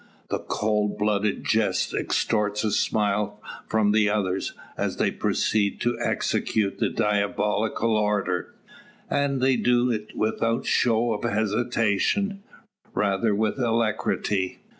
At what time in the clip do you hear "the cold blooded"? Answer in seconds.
0.29-1.43